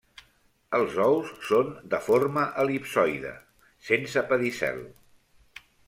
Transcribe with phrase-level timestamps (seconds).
[0.77, 3.37] Els ous són de forma el·lipsoide,
[3.91, 4.85] sense pedicel.